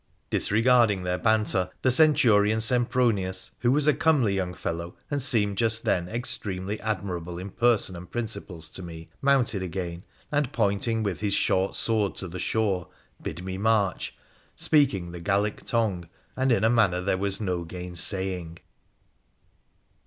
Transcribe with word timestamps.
Disregarding 0.31 1.03
their 1.03 1.19
banter, 1.19 1.69
the 1.83 1.91
Centurion 1.91 2.59
Sempronius, 2.59 3.51
who 3.59 3.71
was 3.71 3.85
a 3.85 3.93
comely 3.93 4.33
young 4.33 4.55
fellow, 4.55 4.95
and 5.11 5.21
seemed 5.21 5.59
just 5.59 5.83
then 5.83 6.09
extremely 6.09 6.79
admirable 6.81 7.37
in 7.37 7.51
person 7.51 7.95
and 7.95 8.09
principles 8.09 8.67
to 8.71 8.81
me, 8.81 9.09
mounted 9.21 9.61
again, 9.61 10.01
and, 10.31 10.51
pointing 10.51 11.03
with 11.03 11.19
his 11.19 11.35
short 11.35 11.75
sword 11.75 12.15
to 12.15 12.27
the 12.27 12.39
shore, 12.39 12.87
bid 13.21 13.43
me 13.45 13.59
march, 13.59 14.15
speaking 14.55 15.11
the 15.11 15.19
Gallic 15.19 15.63
tongue, 15.67 16.09
and 16.35 16.51
in 16.51 16.63
a 16.63 16.67
manner 16.71 16.99
there 17.01 17.15
was 17.19 17.39
no 17.39 17.63
gainsaying. 17.63 18.57